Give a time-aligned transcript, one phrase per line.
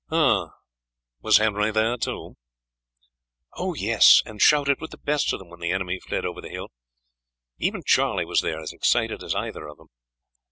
[0.09, 2.35] "Was Henry there too?"
[3.53, 6.49] "Oh, yes; and shouted with the best of them when the enemy fled over the
[6.49, 6.69] hill.
[7.59, 9.89] Even Charlie was there, and as excited as either of them.